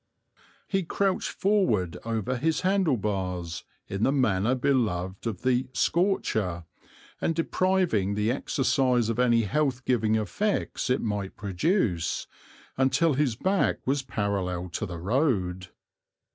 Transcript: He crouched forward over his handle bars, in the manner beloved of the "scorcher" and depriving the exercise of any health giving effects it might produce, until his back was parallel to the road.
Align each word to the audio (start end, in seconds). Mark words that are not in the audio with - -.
He 0.67 0.81
crouched 0.81 1.29
forward 1.29 1.95
over 2.03 2.37
his 2.37 2.61
handle 2.61 2.97
bars, 2.97 3.65
in 3.87 4.01
the 4.01 4.11
manner 4.11 4.55
beloved 4.55 5.27
of 5.27 5.43
the 5.43 5.67
"scorcher" 5.73 6.65
and 7.21 7.35
depriving 7.35 8.15
the 8.15 8.31
exercise 8.31 9.09
of 9.09 9.19
any 9.19 9.43
health 9.43 9.85
giving 9.85 10.15
effects 10.15 10.89
it 10.89 11.01
might 11.01 11.37
produce, 11.37 12.25
until 12.77 13.13
his 13.13 13.35
back 13.35 13.77
was 13.85 14.01
parallel 14.01 14.69
to 14.69 14.87
the 14.87 14.97
road. 14.97 15.67